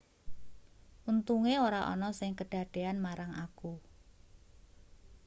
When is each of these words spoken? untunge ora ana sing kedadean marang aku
untunge 1.11 1.53
ora 1.67 1.81
ana 1.93 2.09
sing 2.19 2.31
kedadean 2.39 2.97
marang 3.05 3.33
aku 3.45 3.73